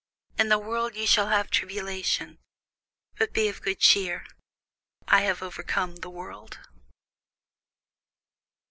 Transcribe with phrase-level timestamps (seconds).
[0.39, 2.39] In the world ye shall have tribulation:
[3.19, 4.25] but be of good cheer;
[5.07, 6.57] I have overcome the world.